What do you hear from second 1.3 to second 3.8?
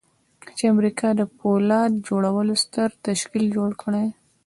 پولاد جوړولو ستر تشکيل جوړ